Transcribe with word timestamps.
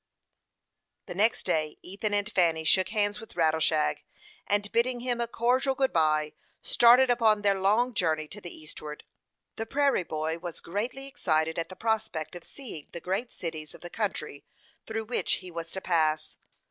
The 1.05 1.13
next 1.13 1.43
day 1.45 1.77
Ethan 1.83 2.11
and 2.15 2.27
Fanny 2.31 2.63
shook 2.63 2.89
hands 2.89 3.19
with 3.19 3.35
Rattleshag, 3.35 3.97
and 4.47 4.71
bidding 4.71 5.01
him 5.01 5.21
a 5.21 5.27
cordial 5.27 5.75
good 5.75 5.93
by, 5.93 6.33
started 6.63 7.11
upon 7.11 7.43
their 7.43 7.59
long 7.61 7.93
journey 7.93 8.27
to 8.29 8.41
the 8.41 8.49
eastward. 8.49 9.03
The 9.57 9.67
prairie 9.67 10.01
boy 10.01 10.39
was 10.39 10.59
greatly 10.59 11.05
excited 11.05 11.59
at 11.59 11.69
the 11.69 11.75
prospect 11.75 12.35
of 12.35 12.43
seeing 12.43 12.87
the 12.93 12.99
great 12.99 13.31
cities 13.31 13.75
of 13.75 13.81
the 13.81 13.91
country 13.91 14.43
through 14.87 15.03
which 15.05 15.33
he 15.33 15.51
was 15.51 15.71
to 15.73 15.81
pass. 15.81 16.37